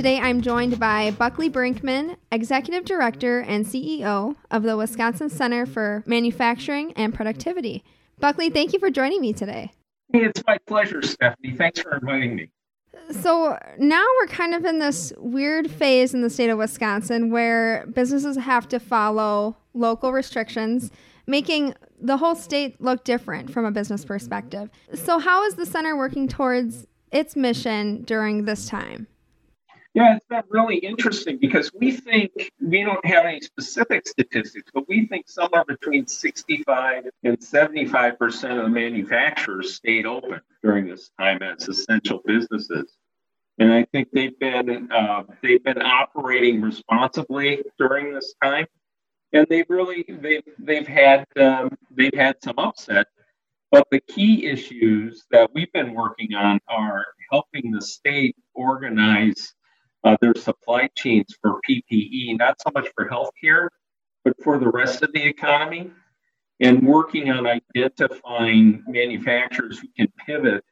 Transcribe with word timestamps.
Today 0.00 0.18
I'm 0.18 0.40
joined 0.40 0.80
by 0.80 1.10
Buckley 1.10 1.50
Brinkman, 1.50 2.16
Executive 2.32 2.86
Director 2.86 3.40
and 3.40 3.66
CEO 3.66 4.34
of 4.50 4.62
the 4.62 4.74
Wisconsin 4.74 5.28
Center 5.28 5.66
for 5.66 6.02
Manufacturing 6.06 6.94
and 6.94 7.12
Productivity. 7.12 7.84
Buckley, 8.18 8.48
thank 8.48 8.72
you 8.72 8.78
for 8.78 8.88
joining 8.88 9.20
me 9.20 9.34
today. 9.34 9.72
Hey, 10.10 10.20
it's 10.20 10.42
my 10.46 10.56
pleasure, 10.66 11.02
Stephanie. 11.02 11.54
Thanks 11.54 11.80
for 11.80 11.98
inviting 11.98 12.34
me. 12.34 12.50
So 13.10 13.58
now 13.78 14.06
we're 14.18 14.28
kind 14.28 14.54
of 14.54 14.64
in 14.64 14.78
this 14.78 15.12
weird 15.18 15.70
phase 15.70 16.14
in 16.14 16.22
the 16.22 16.30
state 16.30 16.48
of 16.48 16.56
Wisconsin 16.56 17.30
where 17.30 17.84
businesses 17.92 18.38
have 18.38 18.66
to 18.68 18.80
follow 18.80 19.58
local 19.74 20.14
restrictions, 20.14 20.90
making 21.26 21.74
the 22.00 22.16
whole 22.16 22.36
state 22.36 22.80
look 22.80 23.04
different 23.04 23.52
from 23.52 23.66
a 23.66 23.70
business 23.70 24.06
perspective. 24.06 24.70
So, 24.94 25.18
how 25.18 25.44
is 25.44 25.56
the 25.56 25.66
center 25.66 25.94
working 25.94 26.26
towards 26.26 26.86
its 27.12 27.36
mission 27.36 28.04
during 28.04 28.46
this 28.46 28.66
time? 28.66 29.06
Yeah, 29.92 30.14
it's 30.16 30.26
been 30.26 30.44
really 30.48 30.76
interesting 30.76 31.38
because 31.40 31.72
we 31.74 31.90
think 31.90 32.30
we 32.60 32.84
don't 32.84 33.04
have 33.04 33.24
any 33.24 33.40
specific 33.40 34.06
statistics, 34.06 34.70
but 34.72 34.88
we 34.88 35.06
think 35.06 35.28
somewhere 35.28 35.64
between 35.64 36.06
65 36.06 37.06
and 37.24 37.38
75% 37.38 38.58
of 38.58 38.64
the 38.64 38.68
manufacturers 38.68 39.74
stayed 39.74 40.06
open 40.06 40.40
during 40.62 40.86
this 40.86 41.10
time 41.18 41.42
as 41.42 41.68
essential 41.68 42.20
businesses. 42.24 42.92
And 43.58 43.72
I 43.72 43.84
think 43.90 44.08
they've 44.12 44.38
been 44.38 44.90
uh, 44.92 45.24
they've 45.42 45.62
been 45.62 45.82
operating 45.82 46.62
responsibly 46.62 47.62
during 47.76 48.14
this 48.14 48.32
time, 48.42 48.66
and 49.32 49.46
they've 49.50 49.68
really 49.68 50.04
they've 50.08 50.44
they've 50.58 50.86
had 50.86 51.26
um, 51.36 51.76
they've 51.90 52.14
had 52.14 52.36
some 52.42 52.54
upset. 52.58 53.08
But 53.72 53.88
the 53.90 54.00
key 54.00 54.46
issues 54.46 55.26
that 55.32 55.50
we've 55.52 55.72
been 55.72 55.94
working 55.94 56.34
on 56.34 56.60
are 56.68 57.06
helping 57.30 57.72
the 57.72 57.82
state 57.82 58.36
organize 58.54 59.52
uh, 60.04 60.16
their 60.20 60.34
supply 60.34 60.88
chains 60.96 61.36
for 61.40 61.60
PPE, 61.68 62.38
not 62.38 62.60
so 62.60 62.70
much 62.74 62.88
for 62.94 63.08
healthcare, 63.08 63.68
but 64.24 64.34
for 64.42 64.58
the 64.58 64.68
rest 64.68 65.02
of 65.02 65.12
the 65.12 65.22
economy, 65.22 65.90
and 66.60 66.86
working 66.86 67.30
on 67.30 67.46
identifying 67.46 68.82
manufacturers 68.86 69.78
who 69.78 69.88
can 69.96 70.08
pivot 70.26 70.64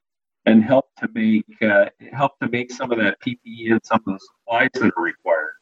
and 0.47 0.65
help 0.65 0.87
to 0.99 1.09
make 1.15 1.45
uh, 1.63 1.87
help 2.13 2.39
to 2.41 2.49
make 2.49 2.71
some 2.71 2.91
of 2.91 2.99
that 2.99 3.21
PPE 3.21 3.73
and 3.73 3.81
some 3.85 4.01
of 4.07 4.15
the 4.15 4.19
supplies 4.19 4.71
that 4.75 4.93
are 4.97 5.03
required. 5.03 5.53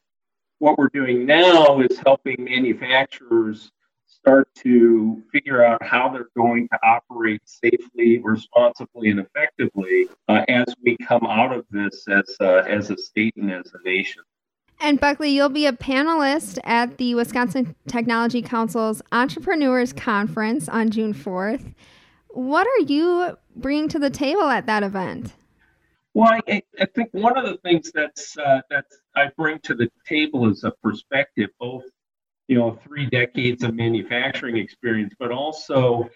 What 0.58 0.78
we're 0.78 0.88
doing 0.88 1.26
now 1.26 1.80
is 1.80 1.98
helping 1.98 2.36
manufacturers 2.38 3.70
start 4.26 4.52
to 4.56 5.22
figure 5.30 5.64
out 5.64 5.80
how 5.84 6.08
they're 6.08 6.30
going 6.36 6.66
to 6.68 6.78
operate 6.82 7.40
safely, 7.44 8.18
responsibly, 8.18 9.10
and 9.10 9.20
effectively 9.20 10.08
uh, 10.28 10.44
as 10.48 10.66
we 10.82 10.96
come 10.96 11.24
out 11.24 11.52
of 11.52 11.64
this 11.70 12.04
as 12.08 12.36
uh, 12.40 12.64
as 12.66 12.90
a 12.90 12.96
state 12.96 13.32
and 13.36 13.52
as 13.52 13.70
a 13.72 13.88
nation. 13.88 14.22
And 14.80 14.98
Buckley, 14.98 15.30
you'll 15.30 15.48
be 15.48 15.66
a 15.66 15.72
panelist 15.72 16.58
at 16.64 16.98
the 16.98 17.14
Wisconsin 17.14 17.76
Technology 17.86 18.42
Council's 18.42 19.00
Entrepreneurs 19.12 19.92
Conference 19.92 20.68
on 20.68 20.90
June 20.90 21.14
4th. 21.14 21.72
What 22.30 22.66
are 22.66 22.84
you 22.84 23.38
bringing 23.54 23.88
to 23.90 24.00
the 24.00 24.10
table 24.10 24.48
at 24.48 24.66
that 24.66 24.82
event? 24.82 25.34
Well, 26.14 26.40
I, 26.48 26.62
I 26.80 26.86
think 26.86 27.10
one 27.12 27.38
of 27.38 27.44
the 27.44 27.58
things 27.58 27.92
that's 27.94 28.36
uh, 28.36 28.60
that 28.70 28.86
I 29.14 29.30
bring 29.36 29.60
to 29.60 29.74
the 29.74 29.88
table 30.04 30.50
is 30.50 30.64
a 30.64 30.72
perspective, 30.82 31.50
both 31.60 31.84
you 32.48 32.56
know 32.56 32.78
three 32.84 33.06
decades 33.06 33.62
of 33.62 33.74
manufacturing 33.74 34.56
experience, 34.56 35.14
but 35.18 35.30
also 35.30 36.08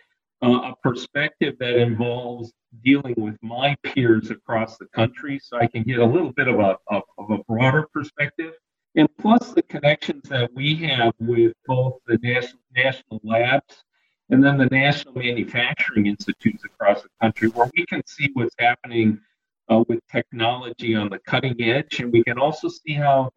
uh, 0.42 0.72
a 0.72 0.74
perspective 0.82 1.56
that 1.60 1.76
involves 1.76 2.52
dealing 2.84 3.14
with 3.16 3.36
my 3.42 3.76
peers 3.82 4.30
across 4.30 4.78
the 4.78 4.86
country, 4.86 5.40
so 5.42 5.58
I 5.58 5.66
can 5.66 5.82
get 5.82 5.98
a 5.98 6.04
little 6.04 6.32
bit 6.32 6.48
of 6.48 6.60
a 6.60 6.76
of, 6.88 7.02
of 7.18 7.30
a 7.30 7.38
broader 7.44 7.86
perspective, 7.92 8.54
and 8.96 9.08
plus 9.18 9.52
the 9.52 9.62
connections 9.62 10.28
that 10.28 10.50
we 10.54 10.76
have 10.76 11.14
with 11.18 11.52
both 11.66 11.98
the 12.06 12.18
national 12.22 12.62
national 12.74 13.20
labs 13.24 13.84
and 14.30 14.42
then 14.42 14.56
the 14.56 14.66
national 14.66 15.14
manufacturing 15.14 16.06
institutes 16.06 16.64
across 16.64 17.02
the 17.02 17.08
country, 17.20 17.48
where 17.48 17.68
we 17.76 17.84
can 17.86 18.00
see 18.06 18.30
what's 18.34 18.54
happening 18.58 19.20
uh, 19.68 19.84
with 19.88 20.00
technology 20.10 20.94
on 20.94 21.08
the 21.08 21.18
cutting 21.26 21.60
edge, 21.60 22.00
and 22.00 22.12
we 22.12 22.22
can 22.22 22.38
also 22.38 22.68
see 22.68 22.92
how 22.92 23.30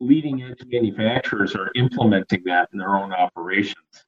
leading 0.00 0.42
edge 0.42 0.62
manufacturers 0.66 1.54
are 1.54 1.70
implementing 1.74 2.42
that 2.44 2.68
in 2.72 2.78
their 2.78 2.96
own 2.96 3.12
operations. 3.12 4.06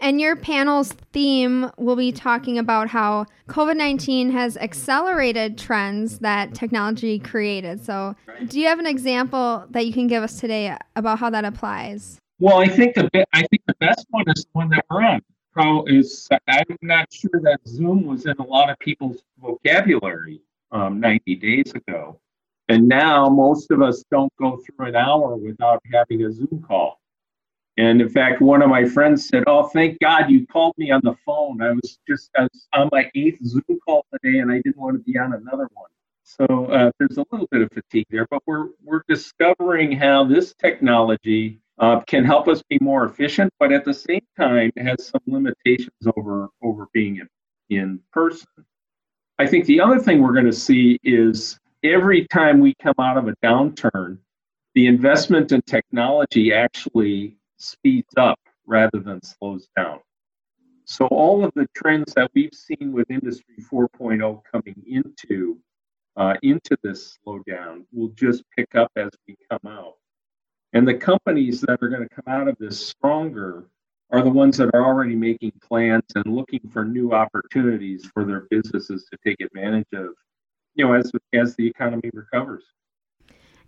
And 0.00 0.20
your 0.20 0.36
panel's 0.36 0.92
theme 1.12 1.70
will 1.76 1.96
be 1.96 2.12
talking 2.12 2.56
about 2.56 2.88
how 2.88 3.26
COVID 3.48 3.76
19 3.76 4.30
has 4.30 4.56
accelerated 4.56 5.58
trends 5.58 6.20
that 6.20 6.54
technology 6.54 7.18
created. 7.18 7.84
So, 7.84 8.14
do 8.46 8.60
you 8.60 8.68
have 8.68 8.78
an 8.78 8.86
example 8.86 9.66
that 9.70 9.86
you 9.86 9.92
can 9.92 10.06
give 10.06 10.22
us 10.22 10.38
today 10.38 10.76
about 10.94 11.18
how 11.18 11.30
that 11.30 11.44
applies? 11.44 12.20
Well, 12.38 12.58
I 12.58 12.68
think 12.68 12.94
the, 12.94 13.10
I 13.32 13.40
think 13.48 13.62
the 13.66 13.74
best 13.80 14.06
one 14.10 14.24
is 14.28 14.44
the 14.44 14.50
one 14.52 14.68
that 14.70 14.84
we're 14.88 15.02
on. 15.02 15.20
Is 15.88 16.28
I'm 16.46 16.64
not 16.82 17.12
sure 17.12 17.40
that 17.42 17.58
Zoom 17.66 18.06
was 18.06 18.26
in 18.26 18.36
a 18.38 18.44
lot 18.44 18.70
of 18.70 18.78
people's 18.78 19.24
vocabulary 19.40 20.40
um, 20.70 21.00
90 21.00 21.34
days 21.34 21.72
ago. 21.74 22.20
And 22.68 22.86
now 22.86 23.28
most 23.28 23.70
of 23.70 23.80
us 23.80 24.04
don't 24.10 24.32
go 24.40 24.58
through 24.58 24.88
an 24.88 24.96
hour 24.96 25.36
without 25.36 25.82
having 25.92 26.24
a 26.24 26.32
Zoom 26.32 26.64
call. 26.66 27.00
And 27.78 28.00
in 28.00 28.08
fact, 28.08 28.42
one 28.42 28.60
of 28.60 28.68
my 28.68 28.84
friends 28.84 29.28
said, 29.28 29.44
Oh, 29.46 29.68
thank 29.68 29.98
God 30.00 30.30
you 30.30 30.46
called 30.46 30.74
me 30.76 30.90
on 30.90 31.00
the 31.04 31.14
phone. 31.24 31.62
I 31.62 31.70
was 31.70 31.98
just 32.08 32.30
I 32.36 32.42
was 32.42 32.68
on 32.74 32.88
my 32.92 33.10
eighth 33.14 33.38
Zoom 33.44 33.78
call 33.84 34.04
today 34.12 34.40
and 34.40 34.50
I 34.50 34.56
didn't 34.56 34.78
want 34.78 34.96
to 34.96 35.02
be 35.02 35.18
on 35.18 35.32
another 35.32 35.68
one. 35.74 35.88
So 36.28 36.66
uh, 36.66 36.90
there's 36.98 37.16
a 37.16 37.24
little 37.32 37.48
bit 37.50 37.62
of 37.62 37.70
fatigue 37.72 38.06
there, 38.10 38.26
but 38.30 38.42
we're, 38.46 38.66
we're 38.84 39.02
discovering 39.08 39.92
how 39.92 40.24
this 40.24 40.52
technology 40.52 41.58
uh, 41.78 42.00
can 42.00 42.22
help 42.22 42.48
us 42.48 42.62
be 42.68 42.78
more 42.82 43.06
efficient, 43.06 43.50
but 43.58 43.72
at 43.72 43.86
the 43.86 43.94
same 43.94 44.20
time 44.38 44.70
has 44.76 45.06
some 45.06 45.22
limitations 45.26 46.06
over, 46.16 46.48
over 46.60 46.86
being 46.92 47.16
in, 47.16 47.28
in 47.74 48.00
person. 48.12 48.46
I 49.38 49.46
think 49.46 49.64
the 49.64 49.80
other 49.80 49.98
thing 49.98 50.20
we're 50.20 50.34
going 50.34 50.44
to 50.44 50.52
see 50.52 50.98
is 51.02 51.58
every 51.82 52.26
time 52.28 52.60
we 52.60 52.74
come 52.82 52.94
out 52.98 53.16
of 53.16 53.28
a 53.28 53.34
downturn, 53.44 54.18
the 54.74 54.86
investment 54.86 55.52
in 55.52 55.62
technology 55.62 56.52
actually 56.52 57.36
speeds 57.56 58.14
up 58.16 58.38
rather 58.66 59.00
than 59.00 59.22
slows 59.22 59.68
down. 59.76 60.00
So 60.84 61.06
all 61.06 61.44
of 61.44 61.52
the 61.54 61.66
trends 61.74 62.14
that 62.14 62.30
we've 62.34 62.54
seen 62.54 62.92
with 62.92 63.10
Industry 63.10 63.56
4.0 63.70 64.42
coming 64.50 64.82
into 64.86 65.58
uh, 66.16 66.34
into 66.42 66.76
this 66.82 67.16
slowdown 67.24 67.84
will 67.92 68.08
just 68.08 68.42
pick 68.56 68.74
up 68.74 68.90
as 68.96 69.10
we 69.28 69.36
come 69.48 69.70
out. 69.70 69.94
And 70.72 70.86
the 70.86 70.94
companies 70.94 71.60
that 71.60 71.78
are 71.80 71.88
going 71.88 72.08
to 72.08 72.14
come 72.14 72.24
out 72.26 72.48
of 72.48 72.56
this 72.58 72.88
stronger 72.88 73.68
are 74.10 74.22
the 74.22 74.30
ones 74.30 74.56
that 74.56 74.74
are 74.74 74.84
already 74.84 75.14
making 75.14 75.52
plans 75.62 76.04
and 76.16 76.34
looking 76.34 76.60
for 76.72 76.84
new 76.84 77.12
opportunities 77.12 78.04
for 78.12 78.24
their 78.24 78.46
businesses 78.50 79.06
to 79.12 79.18
take 79.24 79.40
advantage 79.40 79.86
of 79.94 80.08
you 80.78 80.86
know, 80.86 80.94
as 80.94 81.12
as 81.34 81.54
the 81.56 81.66
economy 81.66 82.08
recovers. 82.14 82.64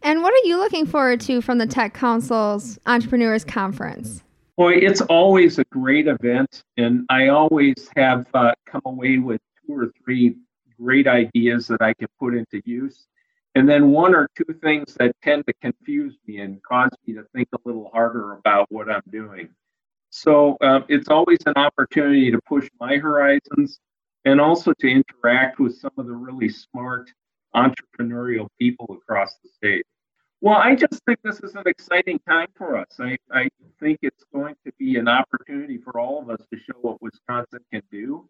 And 0.02 0.22
what 0.22 0.32
are 0.32 0.48
you 0.48 0.56
looking 0.56 0.86
forward 0.86 1.20
to 1.22 1.42
from 1.42 1.58
the 1.58 1.66
Tech 1.66 1.92
Council's 1.92 2.78
Entrepreneurs 2.86 3.44
Conference? 3.44 4.22
Boy, 4.56 4.74
it's 4.74 5.02
always 5.02 5.58
a 5.58 5.64
great 5.64 6.06
event, 6.06 6.62
and 6.78 7.04
I 7.10 7.28
always 7.28 7.90
have 7.96 8.26
uh, 8.32 8.52
come 8.66 8.82
away 8.86 9.18
with 9.18 9.40
two 9.66 9.74
or 9.74 9.92
three 10.02 10.36
great 10.80 11.06
ideas 11.06 11.66
that 11.66 11.82
I 11.82 11.92
can 11.94 12.08
put 12.18 12.34
into 12.34 12.62
use, 12.64 13.06
and 13.54 13.68
then 13.68 13.90
one 13.90 14.14
or 14.14 14.28
two 14.36 14.54
things 14.62 14.94
that 14.98 15.12
tend 15.22 15.46
to 15.46 15.52
confuse 15.60 16.16
me 16.26 16.38
and 16.38 16.62
cause 16.62 16.90
me 17.06 17.14
to 17.14 17.24
think 17.34 17.48
a 17.52 17.58
little 17.64 17.90
harder 17.92 18.32
about 18.32 18.70
what 18.70 18.90
I'm 18.90 19.02
doing. 19.10 19.48
So 20.10 20.56
um, 20.60 20.84
it's 20.88 21.08
always 21.08 21.38
an 21.46 21.54
opportunity 21.56 22.30
to 22.30 22.40
push 22.46 22.68
my 22.80 22.96
horizons 22.96 23.80
and 24.24 24.40
also 24.40 24.72
to 24.78 24.88
interact 24.88 25.58
with 25.58 25.76
some 25.78 25.92
of 25.96 26.06
the 26.06 26.12
really 26.12 26.48
smart 26.48 27.10
entrepreneurial 27.54 28.48
people 28.58 28.86
across 28.90 29.36
the 29.42 29.48
state. 29.48 29.86
Well, 30.42 30.56
I 30.56 30.74
just 30.74 31.04
think 31.04 31.18
this 31.22 31.40
is 31.40 31.54
an 31.54 31.64
exciting 31.66 32.18
time 32.26 32.48
for 32.54 32.76
us. 32.76 32.88
I, 32.98 33.18
I 33.30 33.50
think 33.78 33.98
it's 34.02 34.24
going 34.32 34.54
to 34.64 34.72
be 34.78 34.96
an 34.96 35.06
opportunity 35.06 35.76
for 35.76 36.00
all 36.00 36.22
of 36.22 36.30
us 36.30 36.40
to 36.52 36.58
show 36.58 36.78
what 36.80 37.02
Wisconsin 37.02 37.60
can 37.70 37.82
do, 37.90 38.26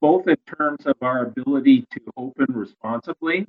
both 0.00 0.26
in 0.26 0.36
terms 0.58 0.86
of 0.86 0.96
our 1.02 1.26
ability 1.26 1.84
to 1.92 2.00
open 2.16 2.46
responsibly, 2.48 3.46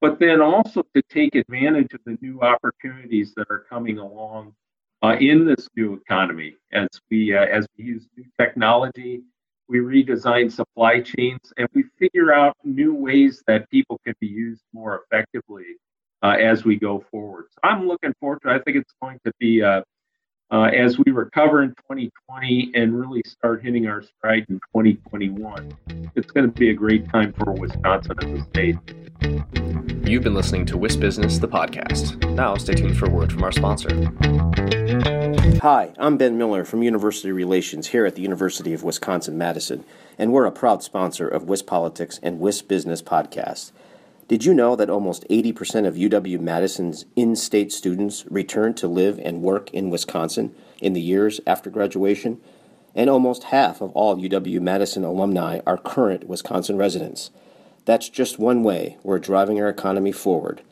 but 0.00 0.18
then 0.18 0.40
also 0.40 0.82
to 0.94 1.02
take 1.02 1.36
advantage 1.36 1.94
of 1.94 2.00
the 2.04 2.18
new 2.20 2.40
opportunities 2.40 3.32
that 3.36 3.46
are 3.48 3.64
coming 3.70 3.98
along 3.98 4.52
uh, 5.02 5.16
in 5.20 5.46
this 5.46 5.68
new 5.76 5.94
economy 5.94 6.56
as 6.72 6.88
we 7.10 7.36
uh, 7.36 7.44
as 7.44 7.66
we 7.78 7.84
use 7.84 8.08
new 8.16 8.24
technology, 8.40 9.22
we 9.68 9.78
redesign 9.78 10.50
supply 10.50 11.00
chains, 11.00 11.52
and 11.56 11.68
we 11.74 11.84
figure 11.98 12.32
out 12.32 12.56
new 12.64 12.94
ways 12.94 13.42
that 13.46 13.68
people 13.70 14.00
can 14.04 14.14
be 14.20 14.26
used 14.26 14.62
more 14.72 15.02
effectively 15.04 15.76
uh, 16.22 16.36
as 16.40 16.64
we 16.64 16.76
go 16.76 17.04
forward. 17.10 17.46
So 17.50 17.58
I'm 17.62 17.86
looking 17.86 18.14
forward 18.20 18.40
to. 18.42 18.50
I 18.50 18.58
think 18.60 18.76
it's 18.76 18.92
going 19.02 19.18
to 19.24 19.32
be 19.38 19.62
uh, 19.62 19.82
uh, 20.50 20.62
as 20.64 20.98
we 20.98 21.12
recover 21.12 21.62
in 21.62 21.70
2020 21.70 22.72
and 22.74 22.98
really 22.98 23.22
start 23.26 23.64
hitting 23.64 23.86
our 23.86 24.02
stride 24.02 24.46
in 24.48 24.56
2021. 24.74 25.76
It's 26.14 26.30
going 26.30 26.46
to 26.46 26.52
be 26.52 26.70
a 26.70 26.74
great 26.74 27.08
time 27.10 27.32
for 27.32 27.52
Wisconsin 27.52 28.16
as 28.22 28.40
a 28.40 28.44
state. 28.44 28.76
You've 30.06 30.22
been 30.22 30.34
listening 30.34 30.66
to 30.66 30.78
WisBusiness, 30.78 31.40
the 31.40 31.48
podcast. 31.48 32.32
Now, 32.34 32.54
stay 32.56 32.74
tuned 32.74 32.96
for 32.96 33.06
a 33.06 33.10
word 33.10 33.32
from 33.32 33.42
our 33.42 33.52
sponsor. 33.52 35.15
Hi, 35.46 35.92
I'm 35.96 36.16
Ben 36.18 36.36
Miller 36.36 36.64
from 36.64 36.82
University 36.82 37.30
Relations 37.30 37.86
here 37.86 38.04
at 38.04 38.14
the 38.14 38.20
University 38.20 38.74
of 38.74 38.82
Wisconsin 38.82 39.38
Madison, 39.38 39.84
and 40.18 40.32
we're 40.32 40.44
a 40.44 40.50
proud 40.50 40.82
sponsor 40.82 41.28
of 41.28 41.44
WisPolitics 41.44 42.18
and 42.22 42.40
WisBusiness 42.40 43.02
podcast. 43.02 43.70
Did 44.28 44.44
you 44.44 44.52
know 44.52 44.74
that 44.74 44.90
almost 44.90 45.26
80% 45.30 45.86
of 45.86 45.94
UW 45.94 46.40
Madison's 46.40 47.06
in 47.14 47.36
state 47.36 47.72
students 47.72 48.26
return 48.28 48.74
to 48.74 48.88
live 48.88 49.20
and 49.20 49.40
work 49.40 49.70
in 49.70 49.88
Wisconsin 49.88 50.54
in 50.80 50.92
the 50.94 51.00
years 51.00 51.40
after 51.46 51.70
graduation? 51.70 52.40
And 52.94 53.08
almost 53.08 53.44
half 53.44 53.80
of 53.80 53.92
all 53.92 54.16
UW 54.16 54.60
Madison 54.60 55.04
alumni 55.04 55.60
are 55.64 55.78
current 55.78 56.28
Wisconsin 56.28 56.76
residents. 56.76 57.30
That's 57.84 58.08
just 58.08 58.38
one 58.38 58.64
way 58.64 58.98
we're 59.04 59.20
driving 59.20 59.60
our 59.60 59.68
economy 59.68 60.12
forward. 60.12 60.62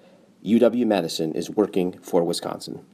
UW 0.45 0.85
Madison 0.85 1.33
is 1.33 1.49
working 1.49 1.93
for 2.01 2.25
Wisconsin. 2.25 2.85